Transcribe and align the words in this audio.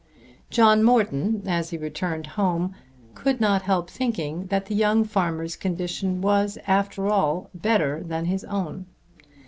John 0.49 0.81
Morton, 0.83 1.43
as 1.45 1.69
he 1.69 1.77
returned 1.77 2.25
home, 2.25 2.73
could 3.13 3.39
not 3.39 3.61
help 3.61 3.87
thinking 3.87 4.47
that 4.47 4.65
the 4.65 4.73
young 4.73 5.03
farmer's 5.03 5.55
condition 5.55 6.21
was 6.21 6.57
after 6.65 7.05
all 7.07 7.51
better 7.53 8.01
than 8.03 8.25
his 8.25 8.43
own. 8.45 8.87